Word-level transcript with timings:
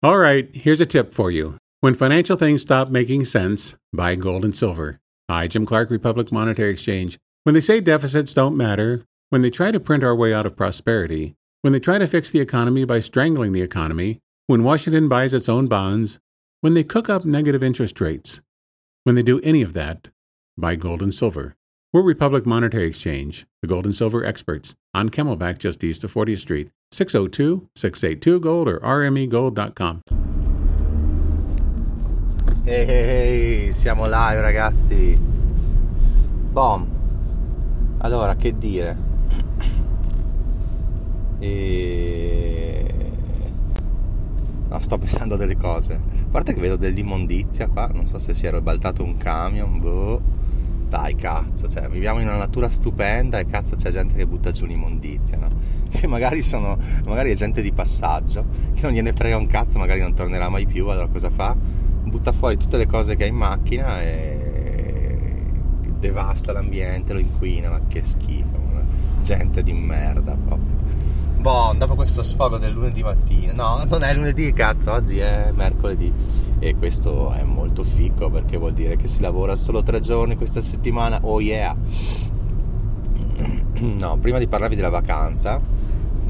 All 0.00 0.18
right, 0.18 0.48
here's 0.54 0.80
a 0.80 0.86
tip 0.86 1.12
for 1.12 1.28
you. 1.28 1.58
When 1.80 1.92
financial 1.92 2.36
things 2.36 2.62
stop 2.62 2.88
making 2.88 3.24
sense, 3.24 3.74
buy 3.92 4.14
gold 4.14 4.44
and 4.44 4.56
silver. 4.56 5.00
Hi, 5.28 5.48
Jim 5.48 5.66
Clark, 5.66 5.90
Republic 5.90 6.30
Monetary 6.30 6.70
Exchange. 6.70 7.18
When 7.42 7.52
they 7.52 7.60
say 7.60 7.80
deficits 7.80 8.32
don't 8.32 8.56
matter, 8.56 9.02
when 9.30 9.42
they 9.42 9.50
try 9.50 9.72
to 9.72 9.80
print 9.80 10.04
our 10.04 10.14
way 10.14 10.32
out 10.32 10.46
of 10.46 10.56
prosperity, 10.56 11.34
when 11.62 11.72
they 11.72 11.80
try 11.80 11.98
to 11.98 12.06
fix 12.06 12.30
the 12.30 12.38
economy 12.38 12.84
by 12.84 13.00
strangling 13.00 13.50
the 13.50 13.60
economy, 13.60 14.20
when 14.46 14.62
Washington 14.62 15.08
buys 15.08 15.34
its 15.34 15.48
own 15.48 15.66
bonds, 15.66 16.20
when 16.60 16.74
they 16.74 16.84
cook 16.84 17.08
up 17.08 17.24
negative 17.24 17.64
interest 17.64 18.00
rates, 18.00 18.40
when 19.02 19.16
they 19.16 19.22
do 19.24 19.40
any 19.40 19.62
of 19.62 19.72
that, 19.72 20.10
buy 20.56 20.76
gold 20.76 21.02
and 21.02 21.12
silver. 21.12 21.56
We're 21.92 22.02
Republic 22.02 22.46
Monetary 22.46 22.86
Exchange, 22.86 23.46
the 23.62 23.68
gold 23.68 23.84
and 23.84 23.96
silver 23.96 24.24
experts, 24.24 24.76
on 24.94 25.08
Camelback 25.08 25.58
just 25.58 25.82
east 25.82 26.04
of 26.04 26.14
40th 26.14 26.38
Street, 26.38 26.70
602 26.90 27.68
682 27.74 28.38
Gold 28.40 28.68
or 28.68 28.80
rmegold.com. 28.80 30.00
Ehi, 32.64 32.90
hey, 32.90 33.66
hey, 33.66 33.72
siamo 33.72 34.04
live 34.04 34.40
ragazzi. 34.40 35.18
Bom. 36.50 36.86
Allora, 37.98 38.36
che 38.36 38.56
dire? 38.56 38.96
E... 41.38 43.12
No, 44.68 44.80
sto 44.80 44.98
pensando 44.98 45.34
a 45.34 45.36
delle 45.36 45.56
cose. 45.56 45.94
A 45.94 46.30
parte 46.30 46.52
che 46.52 46.60
vedo 46.60 46.76
dell'immondizia 46.76 47.68
qua, 47.68 47.86
non 47.86 48.06
so 48.06 48.18
se 48.18 48.34
si 48.34 48.46
è 48.46 48.50
ribaltato 48.50 49.02
un 49.02 49.16
camion, 49.16 49.80
boh. 49.80 50.37
Dai 50.88 51.14
cazzo, 51.16 51.68
cioè 51.68 51.86
viviamo 51.88 52.20
in 52.20 52.28
una 52.28 52.38
natura 52.38 52.70
stupenda 52.70 53.38
e 53.38 53.44
cazzo 53.44 53.76
c'è 53.76 53.90
gente 53.90 54.14
che 54.14 54.26
butta 54.26 54.50
giù 54.50 54.64
l'immondizia, 54.64 55.36
no? 55.36 55.50
Che 55.90 56.06
magari 56.06 56.42
sono, 56.42 56.78
magari 57.04 57.32
è 57.32 57.34
gente 57.34 57.60
di 57.60 57.72
passaggio, 57.72 58.46
che 58.74 58.82
non 58.82 58.92
gliene 58.92 59.12
frega 59.12 59.36
un 59.36 59.46
cazzo, 59.46 59.78
magari 59.78 60.00
non 60.00 60.14
tornerà 60.14 60.48
mai 60.48 60.66
più, 60.66 60.86
allora 60.88 61.08
cosa 61.08 61.30
fa? 61.30 61.56
butta 62.08 62.32
fuori 62.32 62.56
tutte 62.56 62.76
le 62.76 62.86
cose 62.86 63.16
che 63.16 63.24
ha 63.24 63.26
in 63.26 63.36
macchina 63.36 64.00
e 64.00 64.48
devasta 65.98 66.52
l'ambiente, 66.52 67.12
lo 67.12 67.18
inquina, 67.18 67.70
ma 67.70 67.80
che 67.86 68.02
schifo, 68.02 68.56
una 68.56 68.84
gente 69.20 69.62
di 69.62 69.72
merda 69.72 70.36
proprio. 70.36 70.76
Boh, 71.38 71.74
dopo 71.76 71.94
questo 71.94 72.22
sfogo 72.22 72.58
del 72.58 72.72
lunedì 72.72 73.02
mattina, 73.02 73.52
no, 73.52 73.84
non 73.88 74.02
è 74.02 74.14
lunedì, 74.14 74.52
cazzo, 74.52 74.92
oggi 74.92 75.18
è 75.18 75.50
mercoledì 75.54 76.12
e 76.58 76.76
questo 76.76 77.32
è 77.32 77.42
molto 77.42 77.84
fico 77.84 78.30
perché 78.30 78.56
vuol 78.56 78.72
dire 78.72 78.96
che 78.96 79.08
si 79.08 79.20
lavora 79.20 79.56
solo 79.56 79.82
tre 79.82 80.00
giorni 80.00 80.36
questa 80.36 80.60
settimana, 80.60 81.18
oh 81.22 81.40
yeah! 81.40 81.76
No, 83.78 84.18
prima 84.18 84.38
di 84.38 84.48
parlarvi 84.48 84.74
della 84.74 84.88
vacanza, 84.88 85.60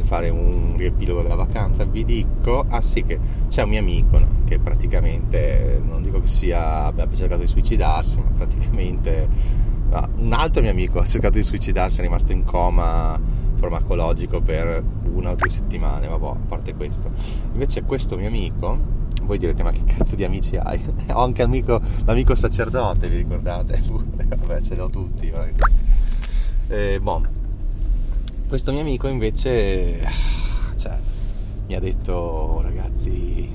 fare 0.09 0.31
un 0.31 0.75
riepilogo 0.77 1.23
della 1.23 1.35
vacanza, 1.35 1.85
vi 1.85 2.05
dico, 2.05 2.65
ah 2.69 2.81
sì 2.81 3.05
che 3.05 3.19
c'è 3.49 3.63
un 3.63 3.69
mio 3.69 3.81
amico 3.81 4.19
no, 4.19 4.27
che 4.47 4.59
praticamente, 4.59 5.81
non 5.85 6.03
dico 6.03 6.21
che 6.21 6.29
sia, 6.29 6.85
abbia 6.85 7.07
cercato 7.13 7.43
di 7.43 7.49
suicidarsi, 7.49 8.19
ma 8.19 8.31
praticamente 8.37 9.29
un 10.17 10.33
altro 10.33 10.63
mio 10.63 10.71
amico 10.71 10.99
ha 11.01 11.07
cercato 11.07 11.37
di 11.37 11.43
suicidarsi, 11.43 12.01
è 12.01 12.03
rimasto 12.03 12.33
in 12.33 12.45
coma 12.45 13.21
farmacologico 13.55 14.41
per 14.41 14.83
una 15.11 15.31
o 15.31 15.35
due 15.35 15.51
settimane, 15.51 16.09
vabbè, 16.09 16.27
a 16.27 16.37
parte 16.47 16.75
questo. 16.75 17.11
Invece 17.53 17.83
questo 17.83 18.17
mio 18.17 18.29
amico, 18.29 18.79
voi 19.29 19.37
direte 19.37 19.63
ma 19.63 19.71
che 19.71 19.85
cazzo 19.85 20.17
di 20.17 20.25
amici 20.25 20.57
hai? 20.57 20.83
Ho 21.13 21.23
anche 21.23 21.43
amico, 21.43 21.79
l'amico 22.07 22.35
sacerdote, 22.35 23.11
vi 23.11 23.19
ricordate? 23.19 23.81
vabbè, 23.87 24.61
ce 24.63 24.75
l'ho 24.75 24.89
tutti. 24.89 25.31
Eh, 26.69 26.99
boh, 26.99 27.23
questo 28.49 28.73
mio 28.73 28.81
amico 28.81 29.07
invece 29.07 30.01
cioè, 30.77 30.99
mi 31.67 31.75
ha 31.75 31.81
detto 31.81 32.61
ragazzi 32.63 33.51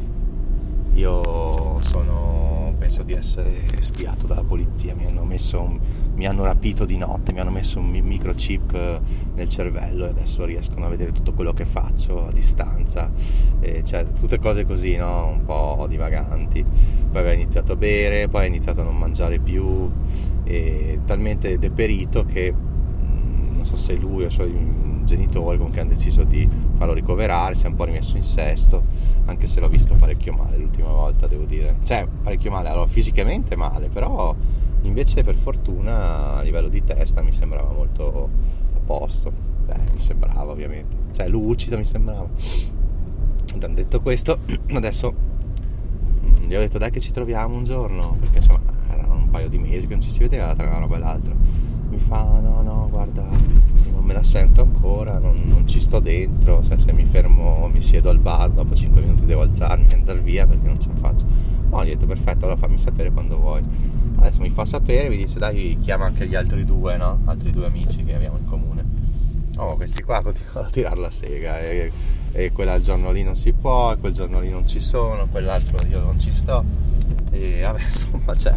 io 0.94 1.80
sono 1.82 2.53
penso 2.94 3.04
di 3.04 3.14
essere 3.14 3.82
spiato 3.82 4.28
dalla 4.28 4.44
polizia. 4.44 4.94
Mi 4.94 5.06
hanno, 5.06 5.24
un, 5.24 5.80
mi 6.14 6.28
hanno 6.28 6.44
rapito 6.44 6.86
di 6.86 6.98
notte 6.98 7.34
mi 7.34 7.40
hanno 7.40 7.50
messo 7.50 7.80
un 7.80 7.90
microchip 7.90 9.02
nel 9.34 9.50
cervello 9.50 10.06
e 10.06 10.10
adesso 10.10 10.46
riescono 10.46 10.86
a 10.86 10.90
vedere 10.90 11.12
tutto 11.12 11.34
quello 11.34 11.54
che 11.54 11.66
faccio 11.66 12.28
a 12.28 12.32
distanza. 12.32 13.12
E 13.60 13.84
cioè 13.84 14.06
tutte 14.06 14.38
cose 14.38 14.66
così 14.66 14.96
no? 14.96 15.28
un 15.28 15.44
po' 15.44 15.88
divaganti. 15.90 16.64
Poi 16.64 17.20
aveva 17.20 17.34
iniziato 17.34 17.72
a 17.72 17.76
bere 17.76 18.28
poi 18.28 18.44
ha 18.44 18.48
iniziato 18.48 18.82
a 18.82 18.84
non 18.84 18.98
mangiare 18.98 19.40
più. 19.40 19.90
E 20.44 21.00
talmente 21.06 21.58
deperito 21.58 22.26
che 22.26 22.54
non 22.54 23.66
so 23.66 23.76
se 23.76 23.96
lui 23.96 24.24
o 24.24 24.28
i 24.28 24.32
suoi 24.32 24.92
genitori 25.04 25.58
comunque 25.58 25.82
hanno 25.82 25.94
deciso 25.94 26.24
di 26.24 26.48
farlo 26.78 26.94
ricoverare, 26.94 27.56
si 27.56 27.66
è 27.66 27.68
un 27.68 27.76
po' 27.76 27.86
rimesso 27.86 28.16
in 28.18 28.24
sesto, 28.24 28.84
anche 29.26 29.48
se 29.48 29.60
l'ho 29.60 29.70
visto 29.70 29.96
parecchio 29.96 30.34
male 30.34 30.58
l'ultima 30.58 30.90
volta, 30.90 31.28
devo 31.28 31.46
dire. 31.46 31.78
Cioè, 31.84 32.08
parecchio 32.22 32.52
male, 32.52 32.70
allora 32.70 32.88
fisicamente 32.88 33.56
male, 33.56 33.90
però 33.90 34.36
invece 34.82 35.24
per 35.24 35.36
fortuna 35.36 36.36
a 36.36 36.42
livello 36.42 36.68
di 36.68 36.84
testa 36.84 37.22
mi 37.22 37.34
sembrava 37.34 37.72
molto 37.72 38.30
a 38.76 38.80
posto. 38.84 39.32
Beh, 39.66 39.80
mi 39.94 40.00
sembrava 40.00 40.52
ovviamente. 40.52 40.96
Cioè, 41.14 41.28
lucido 41.28 41.78
mi 41.78 41.86
sembrava. 41.86 42.28
Detto 43.56 44.02
questo, 44.02 44.40
adesso 44.74 45.14
gli 46.46 46.56
ho 46.56 46.60
detto 46.60 46.78
dai 46.78 46.92
che 46.92 47.00
ci 47.00 47.12
troviamo 47.12 47.56
un 47.56 47.64
giorno, 47.64 48.16
perché 48.20 48.38
insomma 48.38 48.60
erano 48.92 49.16
un 49.16 49.30
paio 49.30 49.48
di 49.48 49.58
mesi 49.58 49.88
che 49.88 49.94
non 49.94 50.02
ci 50.02 50.10
si 50.10 50.20
vedeva 50.20 50.54
tra 50.54 50.68
una 50.68 50.80
roba 50.80 50.96
e 50.98 51.00
l'altra 51.00 51.34
mi 51.94 52.00
fa 52.00 52.40
no 52.40 52.62
no 52.64 52.88
guarda 52.90 53.24
non 54.04 54.06
me 54.06 54.14
la 54.14 54.24
sento 54.24 54.62
ancora 54.62 55.18
non, 55.18 55.42
non 55.46 55.66
ci 55.66 55.80
sto 55.80 56.00
dentro 56.00 56.62
se, 56.62 56.78
se, 56.78 56.92
mi 56.92 57.06
fermo 57.06 57.70
mi 57.72 57.82
siedo 57.82 58.10
al 58.10 58.20
bar 58.20 58.50
dopo 58.50 58.76
5 58.76 59.00
minuti 59.00 59.26
devo 59.26 59.42
alzarmi 59.42 59.86
e 59.90 59.94
andare 59.94 60.20
via 60.20 60.46
perché 60.46 60.68
non 60.68 60.78
ce 60.80 60.90
la 60.90 61.00
faccio. 61.00 61.26
No 61.70 61.84
gli 61.84 61.88
ho 61.88 61.94
detto 61.94 62.06
perfetto 62.06 62.46
allora 62.46 62.60
fammi 62.60 62.78
sapere 62.78 63.12
quando 63.12 63.38
vuoi. 63.38 63.64
Adesso 64.18 64.42
mi 64.42 64.50
fa 64.50 64.66
sapere 64.66 65.08
mi 65.08 65.16
dice 65.16 65.40
dai 65.40 65.78
chiama 65.82 66.06
anche 66.06 66.28
gli 66.28 66.36
altri 66.36 66.66
due 66.66 66.98
no? 66.98 67.22
altri 67.26 67.52
due 67.52 67.66
amici 67.66 68.04
che 68.04 68.14
abbiamo 68.14 68.38
in 68.38 68.46
comune. 68.46 68.84
Oh 69.56 69.76
questi 69.76 70.04
qua 70.04 70.22
continuano 70.22 70.68
a 70.68 70.70
tirare 70.70 71.00
la 71.00 71.12
sega 71.12 71.62
e, 71.62 71.92
e 72.34 72.52
quella 72.52 72.80
giorno 72.82 73.12
lì 73.12 73.24
non 73.24 73.36
si 73.36 73.54
può 73.54 73.94
e 73.94 73.98
quel 73.98 74.14
giorno 74.14 74.42
lì 74.42 74.50
non 74.50 74.68
ci 74.68 74.82
sono 74.82 75.28
quell'altro 75.28 75.80
io 75.88 76.02
non 76.02 76.20
ci 76.20 76.34
sto. 76.34 76.64
E 77.32 77.62
vabbè 77.62 77.80
insomma 77.88 78.36
c'è 78.36 78.54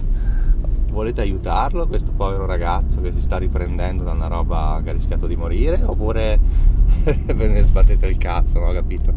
volete 0.96 1.20
aiutarlo, 1.20 1.86
questo 1.86 2.12
povero 2.12 2.46
ragazzo 2.46 3.02
che 3.02 3.12
si 3.12 3.20
sta 3.20 3.36
riprendendo 3.36 4.02
da 4.02 4.12
una 4.12 4.28
roba 4.28 4.80
che 4.82 4.88
ha 4.88 4.92
rischiato 4.94 5.26
di 5.26 5.36
morire, 5.36 5.82
oppure 5.84 6.40
ve 7.34 7.48
ne 7.48 7.62
sbattete 7.62 8.06
il 8.06 8.16
cazzo, 8.16 8.60
ho 8.60 8.72
capito? 8.72 9.12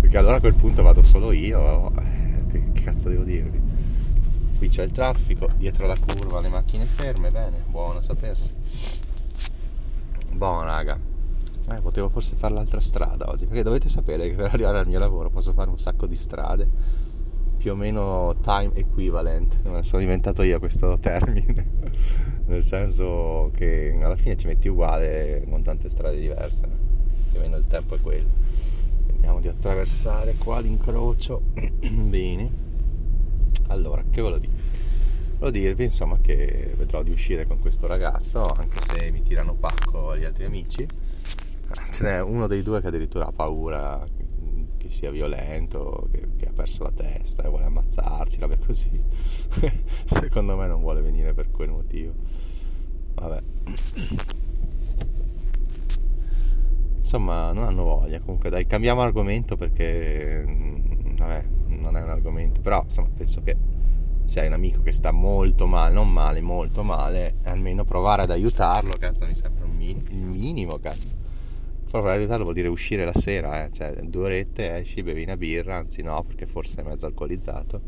Perché 0.00 0.16
allora 0.16 0.36
a 0.36 0.40
quel 0.40 0.54
punto 0.54 0.82
vado 0.82 1.02
solo 1.02 1.32
io, 1.32 1.92
eh, 1.98 2.44
che, 2.50 2.72
che 2.72 2.84
cazzo 2.84 3.10
devo 3.10 3.24
dirvi? 3.24 3.60
Qui 4.56 4.68
c'è 4.70 4.82
il 4.82 4.92
traffico, 4.92 5.46
dietro 5.58 5.86
la 5.86 5.96
curva 5.98 6.40
le 6.40 6.48
macchine 6.48 6.86
ferme, 6.86 7.30
bene, 7.30 7.64
buono 7.68 8.00
sapersi. 8.00 8.54
Buono 10.32 10.64
raga, 10.64 10.98
eh, 11.68 11.80
potevo 11.82 12.08
forse 12.08 12.34
fare 12.34 12.54
l'altra 12.54 12.80
strada 12.80 13.28
oggi, 13.28 13.44
perché 13.44 13.62
dovete 13.62 13.90
sapere 13.90 14.26
che 14.30 14.36
per 14.36 14.46
arrivare 14.54 14.78
al 14.78 14.86
mio 14.86 14.98
lavoro 14.98 15.28
posso 15.28 15.52
fare 15.52 15.68
un 15.68 15.78
sacco 15.78 16.06
di 16.06 16.16
strade 16.16 16.66
più 17.60 17.72
o 17.72 17.74
meno 17.74 18.36
time 18.40 18.70
equivalent, 18.72 19.82
sono 19.82 20.00
diventato 20.00 20.42
io 20.42 20.58
questo 20.58 20.96
termine, 20.98 21.70
nel 22.46 22.62
senso 22.62 23.50
che 23.54 23.94
alla 24.00 24.16
fine 24.16 24.34
ci 24.38 24.46
metti 24.46 24.66
uguale 24.68 25.44
con 25.46 25.62
tante 25.62 25.90
strade 25.90 26.18
diverse, 26.18 26.66
più 27.30 27.38
o 27.38 27.42
meno 27.42 27.58
il 27.58 27.66
tempo 27.66 27.96
è 27.96 28.00
quello. 28.00 28.28
Vediamo 29.12 29.40
di 29.40 29.48
attraversare 29.48 30.36
qua 30.38 30.60
l'incrocio, 30.60 31.42
bene. 31.52 32.50
Allora, 33.66 34.02
che 34.10 34.22
ve 34.22 34.30
lo 34.30 34.38
dico? 34.38 34.54
Volevo 35.38 35.50
dirvi 35.50 35.84
insomma 35.84 36.18
che 36.18 36.72
vedrò 36.78 37.02
di 37.02 37.10
uscire 37.10 37.46
con 37.46 37.60
questo 37.60 37.86
ragazzo, 37.86 38.46
anche 38.46 38.78
se 38.80 39.10
mi 39.10 39.20
tirano 39.20 39.52
pacco 39.52 40.16
gli 40.16 40.24
altri 40.24 40.46
amici. 40.46 40.88
Ce 41.90 42.04
n'è 42.04 42.22
uno 42.22 42.46
dei 42.46 42.62
due 42.62 42.80
che 42.80 42.86
addirittura 42.86 43.26
ha 43.26 43.32
paura 43.32 44.02
che 44.80 44.88
sia 44.88 45.10
violento, 45.10 46.08
che, 46.10 46.26
che, 46.38 46.46
ha 46.46 46.52
perso 46.52 46.84
la 46.84 46.90
testa 46.90 47.42
e 47.42 47.48
vuole 47.48 47.66
ammazzarci, 47.66 48.40
roba 48.40 48.56
così. 48.56 48.90
Secondo 50.06 50.56
me 50.56 50.66
non 50.66 50.80
vuole 50.80 51.02
venire 51.02 51.34
per 51.34 51.50
quel 51.50 51.68
motivo. 51.68 52.14
Vabbè. 53.12 53.42
Insomma, 56.96 57.52
non 57.52 57.64
hanno 57.64 57.84
voglia. 57.84 58.20
Comunque, 58.20 58.48
dai, 58.48 58.66
cambiamo 58.66 59.02
argomento 59.02 59.56
perché 59.56 60.44
mm, 60.46 61.16
vabbè, 61.18 61.44
non 61.66 61.98
è 61.98 62.02
un 62.02 62.08
argomento. 62.08 62.62
Però, 62.62 62.82
insomma, 62.82 63.10
penso 63.14 63.42
che 63.42 63.54
se 64.24 64.40
hai 64.40 64.46
un 64.46 64.54
amico 64.54 64.80
che 64.80 64.92
sta 64.92 65.10
molto 65.10 65.66
male, 65.66 65.92
non 65.92 66.10
male, 66.10 66.40
molto 66.40 66.82
male, 66.82 67.34
almeno 67.42 67.84
provare 67.84 68.22
ad 68.22 68.30
aiutarlo, 68.30 68.94
cazzo, 68.98 69.26
mi 69.26 69.36
sembra 69.36 69.66
il 69.66 70.16
minimo, 70.16 70.78
cazzo 70.78 71.19
però 71.90 72.12
in 72.12 72.18
realtà 72.18 72.38
vuol 72.38 72.54
dire 72.54 72.68
uscire 72.68 73.04
la 73.04 73.12
sera, 73.12 73.64
eh? 73.64 73.72
cioè 73.72 73.92
due 74.04 74.26
orette 74.26 74.76
esci, 74.76 75.02
bevi 75.02 75.24
una 75.24 75.36
birra, 75.36 75.76
anzi 75.76 76.02
no, 76.02 76.22
perché 76.22 76.46
forse 76.46 76.82
è 76.82 76.84
mezzo 76.84 77.06
alcolizzato, 77.06 77.80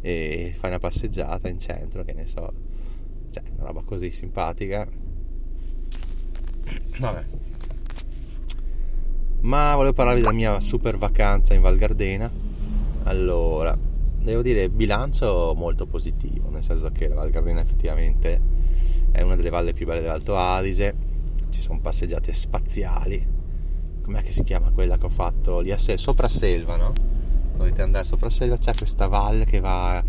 e 0.00 0.52
fai 0.58 0.70
una 0.70 0.80
passeggiata 0.80 1.48
in 1.48 1.60
centro, 1.60 2.02
che 2.02 2.14
ne 2.14 2.26
so, 2.26 2.52
cioè 3.30 3.44
una 3.54 3.66
roba 3.66 3.82
così 3.84 4.10
simpatica. 4.10 4.88
Vabbè. 6.98 7.24
Ma 9.42 9.76
volevo 9.76 9.92
parlarvi 9.92 10.20
della 10.20 10.32
mia 10.32 10.58
super 10.58 10.98
vacanza 10.98 11.54
in 11.54 11.60
Val 11.60 11.76
Gardena. 11.76 12.28
Allora, 13.04 13.78
devo 14.18 14.42
dire 14.42 14.68
bilancio 14.68 15.54
molto 15.56 15.86
positivo, 15.86 16.50
nel 16.50 16.64
senso 16.64 16.90
che 16.90 17.06
la 17.06 17.14
Val 17.14 17.30
Gardena 17.30 17.60
effettivamente 17.60 18.40
è 19.12 19.20
una 19.20 19.36
delle 19.36 19.50
valli 19.50 19.72
più 19.74 19.86
belle 19.86 20.00
dell'Alto 20.00 20.34
Adige, 20.34 20.94
ci 21.50 21.60
sono 21.60 21.78
passeggiate 21.78 22.32
spaziali, 22.32 23.33
com'è 24.04 24.22
che 24.22 24.32
si 24.32 24.42
chiama 24.42 24.70
quella 24.70 24.98
che 24.98 25.06
ho 25.06 25.10
fatto 25.10 25.60
lì 25.60 25.72
a 25.72 25.78
se- 25.78 25.96
sopra 25.96 26.28
Selva, 26.28 26.76
no? 26.76 26.92
Dovete 27.56 27.82
andare 27.82 28.04
sopra 28.04 28.28
Selva, 28.28 28.58
c'è 28.58 28.74
questa 28.74 29.06
valle 29.06 29.46
che 29.46 29.60
va 29.60 30.04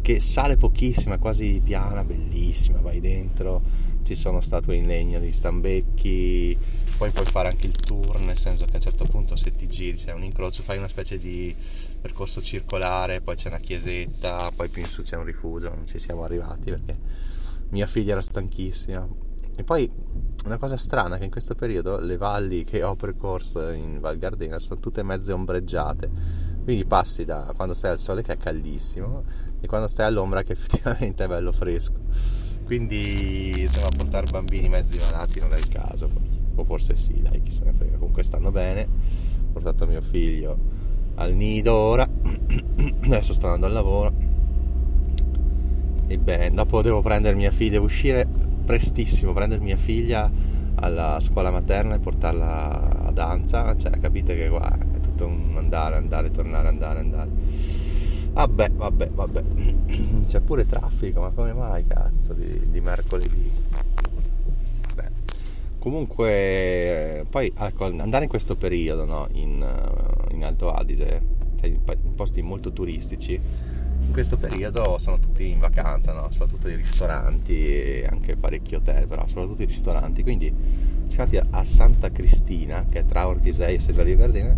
che 0.00 0.20
sale 0.20 0.56
pochissimo, 0.56 1.14
è 1.14 1.18
quasi 1.18 1.60
piana, 1.62 2.04
bellissima, 2.04 2.80
vai 2.80 3.00
dentro, 3.00 3.60
ci 4.04 4.14
sono 4.14 4.40
statue 4.40 4.76
in 4.76 4.86
legno 4.86 5.18
di 5.18 5.32
stambecchi, 5.32 6.56
poi 6.96 7.10
puoi 7.10 7.26
fare 7.26 7.48
anche 7.48 7.66
il 7.66 7.76
tour, 7.76 8.18
nel 8.20 8.38
senso 8.38 8.64
che 8.64 8.72
a 8.72 8.76
un 8.76 8.82
certo 8.82 9.04
punto 9.04 9.36
se 9.36 9.54
ti 9.54 9.66
giri 9.66 9.96
c'è 9.96 10.12
un 10.12 10.22
incrocio, 10.22 10.62
fai 10.62 10.78
una 10.78 10.88
specie 10.88 11.18
di 11.18 11.54
percorso 12.00 12.40
circolare, 12.40 13.20
poi 13.20 13.36
c'è 13.36 13.48
una 13.48 13.58
chiesetta, 13.58 14.50
poi 14.54 14.68
più 14.68 14.82
in 14.82 14.88
su 14.88 15.02
c'è 15.02 15.16
un 15.16 15.24
rifugio, 15.24 15.68
non 15.68 15.86
ci 15.86 15.98
siamo 15.98 16.24
arrivati 16.24 16.70
perché 16.70 16.96
mia 17.70 17.86
figlia 17.86 18.12
era 18.12 18.22
stanchissima. 18.22 19.06
E 19.58 19.64
poi 19.64 19.90
una 20.44 20.56
cosa 20.56 20.76
strana 20.76 21.16
è 21.16 21.18
che 21.18 21.24
in 21.24 21.32
questo 21.32 21.56
periodo 21.56 21.98
le 21.98 22.16
valli 22.16 22.62
che 22.62 22.84
ho 22.84 22.94
percorso 22.94 23.70
in 23.70 23.98
Val 23.98 24.16
Gardena 24.16 24.60
sono 24.60 24.78
tutte 24.78 25.02
mezze 25.02 25.32
ombreggiate, 25.32 26.08
quindi 26.62 26.84
passi 26.84 27.24
da 27.24 27.52
quando 27.56 27.74
stai 27.74 27.90
al 27.90 27.98
sole 27.98 28.22
che 28.22 28.34
è 28.34 28.36
caldissimo 28.36 29.24
e 29.60 29.66
quando 29.66 29.88
stai 29.88 30.06
all'ombra 30.06 30.44
che 30.44 30.52
effettivamente 30.54 31.24
è 31.24 31.26
bello 31.26 31.50
fresco. 31.50 31.98
Quindi 32.66 33.62
insomma 33.62 33.88
portare 33.96 34.26
bambini 34.30 34.68
mezzi 34.68 34.96
malati 34.98 35.40
non 35.40 35.52
è 35.52 35.56
il 35.56 35.66
caso, 35.66 36.08
o 36.54 36.62
forse 36.62 36.94
sì, 36.94 37.20
dai, 37.20 37.42
chi 37.42 37.50
se 37.50 37.64
ne 37.64 37.72
frega, 37.72 37.96
comunque 37.96 38.22
stanno 38.22 38.52
bene. 38.52 38.82
Ho 38.82 39.52
portato 39.52 39.88
mio 39.88 40.02
figlio 40.02 40.56
al 41.16 41.34
nido 41.34 41.74
ora, 41.74 42.06
adesso 43.02 43.32
sto 43.32 43.46
andando 43.46 43.66
al 43.66 43.72
lavoro. 43.72 44.12
E 46.06 46.16
beh, 46.16 46.52
dopo 46.52 46.80
devo 46.80 47.02
prendere 47.02 47.34
mia 47.34 47.50
figlia, 47.50 47.72
devo 47.72 47.86
uscire 47.86 48.46
prestissimo, 48.68 49.32
prendere 49.32 49.62
mia 49.62 49.78
figlia 49.78 50.30
alla 50.74 51.18
scuola 51.20 51.50
materna 51.50 51.94
e 51.94 52.00
portarla 52.00 53.06
a 53.06 53.10
danza, 53.12 53.74
cioè 53.78 53.98
capite 53.98 54.36
che 54.36 54.50
qua 54.50 54.70
è 54.70 55.00
tutto 55.00 55.24
un 55.24 55.54
andare, 55.56 55.96
andare, 55.96 56.30
tornare, 56.30 56.68
andare, 56.68 56.98
andare. 56.98 57.30
Vabbè, 58.30 58.70
vabbè, 58.72 59.08
vabbè. 59.08 59.42
C'è 60.28 60.40
pure 60.40 60.66
traffico, 60.66 61.22
ma 61.22 61.30
come 61.30 61.54
mai 61.54 61.86
cazzo 61.86 62.34
di, 62.34 62.68
di 62.68 62.80
mercoledì? 62.82 63.50
Beh. 64.94 65.10
Comunque, 65.78 67.24
poi 67.30 67.50
ecco, 67.56 67.86
andare 67.86 68.24
in 68.24 68.30
questo 68.30 68.54
periodo 68.54 69.06
no, 69.06 69.28
in, 69.32 69.66
in 70.32 70.44
Alto 70.44 70.72
Adige, 70.72 71.22
cioè 71.58 71.70
in 71.70 72.14
posti 72.14 72.42
molto 72.42 72.70
turistici, 72.70 73.40
in 74.00 74.12
questo 74.12 74.36
periodo 74.36 74.98
sono 74.98 75.18
tutti 75.18 75.48
in 75.48 75.58
vacanza, 75.58 76.12
no? 76.12 76.28
soprattutto 76.30 76.68
i 76.68 76.76
ristoranti 76.76 77.66
e 77.66 78.06
anche 78.10 78.36
parecchi 78.36 78.74
hotel, 78.74 79.06
però 79.06 79.26
soprattutto 79.26 79.62
i 79.62 79.66
ristoranti. 79.66 80.22
Quindi 80.22 80.52
siamo 81.08 81.30
andati 81.30 81.46
a 81.50 81.64
Santa 81.64 82.10
Cristina, 82.10 82.86
che 82.88 83.00
è 83.00 83.04
tra 83.04 83.26
Ortisei 83.26 83.76
e 83.76 83.78
Sedra 83.80 84.02
di 84.02 84.14
Verdena, 84.14 84.56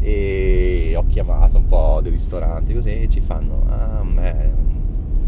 e 0.00 0.92
ho 0.96 1.06
chiamato 1.06 1.56
un 1.56 1.66
po' 1.66 2.00
dei 2.02 2.12
ristoranti 2.12 2.74
così 2.74 3.02
e 3.02 3.08
ci 3.08 3.22
fanno 3.22 3.64
ah 3.68 4.02
me 4.02 4.52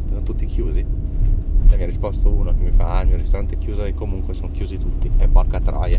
sono 0.06 0.23
tutti 0.23 0.44
chiusi 0.44 0.81
e 0.81 1.76
mi 1.76 1.82
ha 1.82 1.87
risposto 1.87 2.31
uno 2.31 2.53
che 2.53 2.62
mi 2.62 2.73
fa 2.73 2.99
ah 2.99 3.00
il 3.00 3.08
mio 3.08 3.17
ristorante 3.17 3.55
è 3.55 3.58
chiuso 3.58 3.85
e 3.85 3.94
comunque 3.94 4.35
sono 4.35 4.53
chiusi 4.53 4.76
tutti 4.76 5.11
e 5.17 5.29
porca 5.29 5.61
troia 5.61 5.99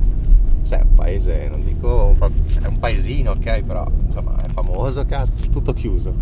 cioè 0.68 0.82
un 0.82 0.94
paese 0.96 1.48
non 1.48 1.64
dico 1.64 2.14
è 2.20 2.68
un 2.68 2.78
paesino 2.78 3.32
ok 3.32 3.64
però 3.64 3.90
insomma 4.06 4.36
è 4.42 4.50
famoso 4.50 5.06
cazzo 5.06 5.50
tutto 5.50 5.72
chiuso. 5.72 6.14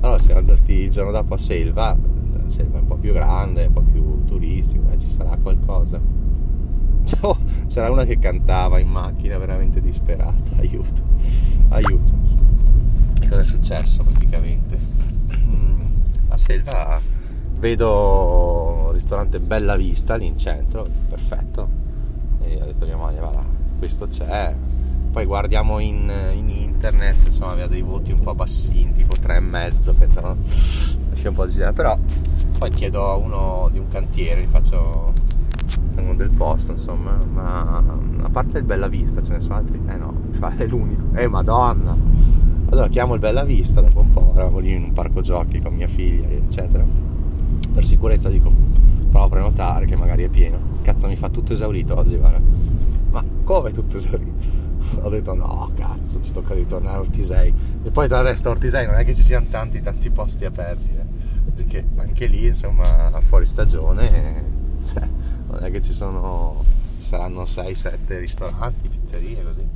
Allora 0.00 0.18
siamo 0.18 0.40
andati 0.40 0.72
il 0.72 0.90
giorno 0.90 1.10
dopo 1.10 1.34
a 1.34 1.38
Selva 1.38 1.96
Selva 2.46 2.78
è 2.78 2.80
un 2.80 2.86
po' 2.86 2.96
più 2.96 3.12
grande 3.12 3.66
un 3.66 3.72
po' 3.72 3.82
più 3.82 4.24
turistico 4.24 4.90
eh, 4.90 4.98
ci 4.98 5.10
sarà 5.10 5.36
qualcosa. 5.40 6.00
Oh, 7.20 7.36
c'era 7.66 7.90
una 7.90 8.04
che 8.04 8.18
cantava 8.18 8.78
in 8.78 8.88
macchina 8.88 9.36
veramente 9.36 9.80
disperata 9.80 10.52
aiuto 10.58 11.02
aiuto. 11.70 12.12
E 13.20 13.28
cosa 13.28 13.40
è 13.40 13.44
successo 13.44 14.02
praticamente? 14.02 14.78
A 16.28 16.38
Selva 16.38 17.00
vedo 17.58 18.84
un 18.86 18.92
ristorante 18.92 19.40
Bella 19.40 19.76
Vista 19.76 20.14
lì 20.14 20.26
in 20.26 20.38
centro 20.38 20.86
perfetto. 21.08 21.68
E 22.42 22.60
ho 22.62 22.64
detto 22.64 22.84
mia 22.86 22.96
moglie 22.96 23.18
guarda 23.18 23.61
questo 23.82 24.06
c'è 24.06 24.54
poi 25.10 25.24
guardiamo 25.24 25.80
in, 25.80 26.08
in, 26.34 26.48
internet 26.48 27.26
insomma 27.26 27.50
aveva 27.50 27.66
dei 27.66 27.82
voti 27.82 28.12
un 28.12 28.20
po' 28.20 28.32
bassini 28.32 28.92
tipo 28.92 29.16
3,5 29.20 29.98
pensano 29.98 30.36
sia 31.14 31.30
un 31.30 31.34
po' 31.34 31.46
di 31.46 31.60
però 31.74 31.98
poi 32.58 32.70
chiedo 32.70 33.10
a 33.10 33.16
uno 33.16 33.68
di 33.72 33.80
un 33.80 33.88
cantiere 33.88 34.42
gli 34.42 34.46
faccio 34.46 35.12
uno 35.96 36.14
del 36.14 36.30
posto, 36.30 36.72
insomma, 36.72 37.18
ma 37.32 37.82
a 38.22 38.28
parte 38.30 38.58
il 38.58 38.64
Bella 38.64 38.88
Vista 38.88 39.22
ce 39.22 39.32
ne 39.34 39.40
sono 39.40 39.56
altri? 39.56 39.80
Eh 39.88 39.96
no, 39.96 40.14
è 40.56 40.66
l'unico. 40.66 41.04
Eh 41.14 41.28
madonna! 41.28 41.96
Allora 42.70 42.88
chiamo 42.88 43.14
il 43.14 43.20
Bella 43.20 43.44
Vista, 43.44 43.80
dopo 43.80 44.00
un 44.00 44.10
po' 44.10 44.32
eravamo 44.34 44.58
lì 44.58 44.72
in 44.74 44.82
un 44.84 44.92
parco 44.92 45.20
giochi 45.20 45.60
con 45.60 45.74
mia 45.74 45.88
figlia, 45.88 46.28
eccetera. 46.28 46.84
Per 47.72 47.84
sicurezza 47.84 48.28
dico, 48.28 48.52
provo 49.10 49.26
a 49.26 49.28
prenotare 49.28 49.86
che 49.86 49.96
magari 49.96 50.24
è 50.24 50.28
pieno. 50.28 50.58
Cazzo 50.82 51.06
mi 51.08 51.16
fa 51.16 51.28
tutto 51.28 51.52
esaurito 51.52 51.96
oggi, 51.96 52.16
guarda. 52.16 52.40
Ma 53.12 53.24
come 53.44 53.70
tutto 53.70 53.98
esaurito? 53.98 54.60
Ho 55.02 55.08
detto 55.08 55.34
no, 55.34 55.70
cazzo, 55.76 56.20
ci 56.20 56.32
tocca 56.32 56.54
ritornare 56.54 56.96
a 56.96 57.00
Ortisei. 57.00 57.54
E 57.84 57.90
poi 57.90 58.08
dal 58.08 58.24
resto 58.24 58.50
Ortisei 58.50 58.86
non 58.86 58.96
è 58.96 59.04
che 59.04 59.14
ci 59.14 59.22
siano 59.22 59.46
tanti 59.50 59.80
tanti 59.80 60.10
posti 60.10 60.44
aperti, 60.44 60.90
eh. 60.90 61.50
perché 61.52 61.86
anche 61.96 62.26
lì, 62.26 62.46
insomma, 62.46 63.20
fuori 63.20 63.46
stagione, 63.46 64.44
cioè, 64.82 65.06
non 65.46 65.62
è 65.62 65.70
che 65.70 65.80
ci 65.82 65.92
sono 65.92 66.64
saranno 66.98 67.42
6-7 67.42 68.18
ristoranti, 68.18 68.88
pizzerie 68.88 69.42
così. 69.42 69.68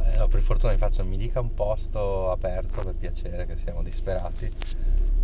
Eh, 0.00 0.26
per 0.28 0.40
fortuna 0.40 0.72
mi 0.72 0.78
faccio, 0.78 1.04
mi 1.04 1.16
dica 1.16 1.40
un 1.40 1.54
posto 1.54 2.30
aperto 2.30 2.80
per 2.82 2.94
piacere 2.94 3.46
che 3.46 3.56
siamo 3.56 3.82
disperati. 3.82 4.50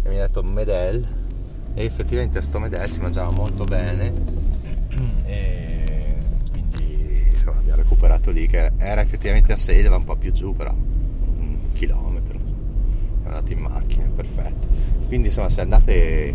E 0.03 0.09
mi 0.09 0.19
ha 0.19 0.27
detto 0.27 0.43
Medel 0.43 1.07
e 1.75 1.85
effettivamente 1.85 2.39
a 2.39 2.43
sto 2.43 2.59
Medel 2.59 2.89
si 2.89 3.01
mangiava 3.01 3.31
molto 3.31 3.65
bene 3.65 4.13
e 5.25 5.70
insomma, 7.41 7.59
abbiamo 7.59 7.83
recuperato 7.83 8.31
lì 8.31 8.47
che 8.47 8.73
era 8.77 9.01
effettivamente 9.01 9.53
a 9.53 9.57
Selva 9.57 9.97
un 9.97 10.05
po' 10.05 10.17
più 10.17 10.33
giù 10.33 10.55
però 10.55 10.73
un 10.73 11.59
chilometro. 11.73 12.39
Siamo 12.39 13.37
andati 13.37 13.53
in 13.53 13.61
macchina 13.61 14.09
perfetto. 14.09 14.69
Quindi 15.07 15.29
insomma 15.29 15.49
se 15.49 15.61
andate 15.61 16.35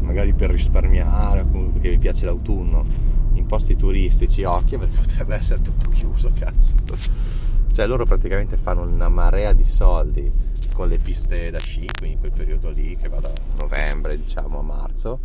magari 0.00 0.32
per 0.32 0.50
risparmiare 0.50 1.44
perché 1.44 1.90
vi 1.90 1.98
piace 1.98 2.24
l'autunno 2.24 2.84
in 3.34 3.46
posti 3.46 3.76
turistici 3.76 4.44
occhio 4.44 4.78
perché 4.78 4.96
potrebbe 5.00 5.36
essere 5.36 5.60
tutto 5.60 5.90
chiuso 5.90 6.30
cazzo. 6.38 6.74
Cioè 7.72 7.86
loro 7.86 8.06
praticamente 8.06 8.56
fanno 8.56 8.82
una 8.82 9.08
marea 9.08 9.52
di 9.52 9.64
soldi 9.64 10.32
con 10.72 10.88
le 10.88 10.98
piste 10.98 11.50
da 11.50 11.58
sci 11.58 11.88
quindi 11.98 12.18
quel 12.18 12.32
periodo 12.32 12.68
lì 12.70 12.96
che 12.96 13.08
va 13.08 13.18
da 13.18 13.32
novembre 13.58 14.18
diciamo 14.18 14.58
a 14.58 14.62
marzo 14.62 15.20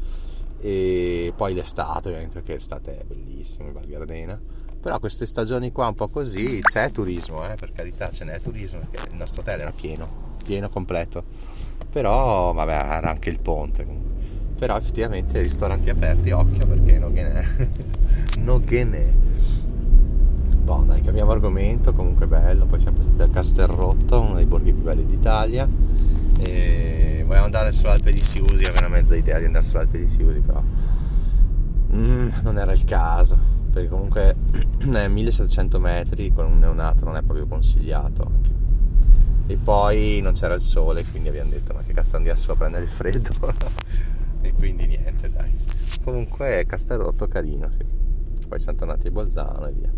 e 0.61 1.33
poi 1.35 1.53
l'estate 1.53 2.09
ovviamente 2.09 2.35
perché 2.35 2.53
l'estate 2.53 2.99
è 2.99 3.03
bellissima 3.03 3.67
in 3.67 3.73
Val 3.73 3.87
Gardena 3.87 4.39
però 4.79 4.99
queste 4.99 5.25
stagioni 5.25 5.71
qua 5.71 5.87
un 5.87 5.95
po' 5.95 6.07
così 6.07 6.61
c'è 6.61 6.91
turismo 6.91 7.43
eh, 7.49 7.55
per 7.55 7.71
carità 7.71 8.09
ce 8.11 8.25
n'è 8.25 8.39
turismo 8.39 8.79
perché 8.79 9.09
il 9.09 9.17
nostro 9.17 9.41
hotel 9.41 9.61
era 9.61 9.71
pieno 9.71 10.29
pieno 10.41 10.69
completo. 10.69 11.23
Però 11.89 12.53
vabbè 12.53 12.71
era 12.71 13.09
anche 13.09 13.29
il 13.29 13.39
ponte 13.39 14.09
però 14.57 14.77
effettivamente 14.77 15.41
ristoranti 15.41 15.89
aperti 15.89 16.29
occhio 16.29 16.67
perché 16.67 16.99
non 16.99 17.11
ghene 17.13 17.47
non 18.37 18.63
ghene 18.63 19.11
boh 20.61 20.83
dai 20.85 21.01
cambiamo 21.01 21.31
argomento 21.31 21.93
comunque 21.93 22.27
bello. 22.27 22.65
Poi 22.65 22.79
siamo 22.79 23.01
stati 23.01 23.21
a 23.23 23.29
Castelrotto 23.29 24.19
uno 24.19 24.35
dei 24.35 24.45
borghi 24.45 24.73
più 24.73 24.83
belli 24.83 25.05
d'Italia. 25.05 25.67
E 26.39 27.20
volevamo 27.31 27.45
andare 27.45 27.71
sull'Alpe 27.71 28.11
di 28.11 28.21
Siusi 28.21 28.65
avevo 28.65 28.79
una 28.79 28.89
mezza 28.89 29.15
idea 29.15 29.39
di 29.39 29.45
andare 29.45 29.65
sull'Alpe 29.65 29.97
di 29.97 30.07
Siusi 30.09 30.39
però 30.41 30.61
mm, 31.95 32.29
non 32.41 32.57
era 32.57 32.73
il 32.73 32.83
caso 32.83 33.37
perché 33.71 33.87
comunque 33.87 34.35
è 34.91 35.07
1700 35.07 35.79
metri 35.79 36.33
con 36.33 36.45
un 36.45 36.59
neonato 36.59 37.05
non 37.05 37.15
è 37.15 37.21
proprio 37.21 37.47
consigliato 37.47 38.29
e 39.47 39.55
poi 39.55 40.19
non 40.21 40.33
c'era 40.33 40.55
il 40.55 40.61
sole 40.61 41.05
quindi 41.05 41.29
abbiamo 41.29 41.51
detto 41.51 41.73
ma 41.73 41.81
che 41.83 41.93
cazzo 41.93 42.17
andiamo 42.17 42.37
a 42.45 42.55
prendere 42.55 42.83
il 42.83 42.89
freddo? 42.89 43.29
E 44.43 44.53
quindi 44.53 44.87
niente 44.87 45.29
dai. 45.29 45.55
Comunque 46.03 46.65
Castelrotto 46.65 47.27
carino 47.27 47.69
sì. 47.69 47.85
poi 48.47 48.57
siamo 48.57 48.91
a 48.91 48.97
Bolzano 49.11 49.67
e 49.67 49.71
via 49.71 49.91